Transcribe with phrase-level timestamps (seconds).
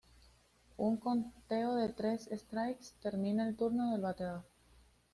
[0.85, 4.43] Un conteo de tres strikes termina el turno del bateador.